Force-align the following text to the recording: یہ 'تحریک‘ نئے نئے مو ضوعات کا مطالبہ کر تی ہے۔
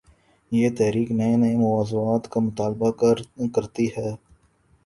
یہ 0.51 0.67
'تحریک‘ 0.75 1.09
نئے 1.19 1.35
نئے 1.41 1.55
مو 1.61 1.71
ضوعات 1.91 2.23
کا 2.31 2.39
مطالبہ 2.47 2.89
کر 3.55 3.65
تی 3.75 3.85
ہے۔ 3.95 4.09